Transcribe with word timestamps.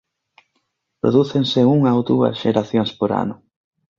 Prodúcense 1.01 1.59
unha 1.75 1.91
ou 1.97 2.01
dúas 2.09 2.35
xeracións 2.41 2.91
por 2.99 3.09
ano. 3.23 3.35